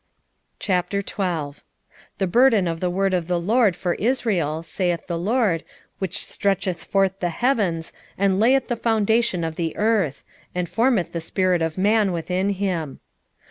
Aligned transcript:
12:1 0.59 1.57
The 2.17 2.25
burden 2.25 2.67
of 2.67 2.79
the 2.79 2.89
word 2.89 3.13
of 3.13 3.27
the 3.27 3.39
LORD 3.39 3.75
for 3.75 3.93
Israel, 3.93 4.63
saith 4.63 5.05
the 5.05 5.15
LORD, 5.15 5.63
which 5.99 6.25
stretcheth 6.25 6.83
forth 6.83 7.19
the 7.19 7.29
heavens, 7.29 7.93
and 8.17 8.39
layeth 8.39 8.67
the 8.67 8.75
foundation 8.75 9.43
of 9.43 9.57
the 9.57 9.77
earth, 9.77 10.23
and 10.55 10.67
formeth 10.67 11.11
the 11.11 11.21
spirit 11.21 11.61
of 11.61 11.77
man 11.77 12.11
within 12.11 12.49
him. 12.49 12.99